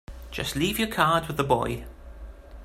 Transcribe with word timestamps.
Just 0.31 0.55
leave 0.55 0.79
your 0.79 0.87
card 0.87 1.27
with 1.27 1.37
the 1.37 1.43
boy. 1.43 1.85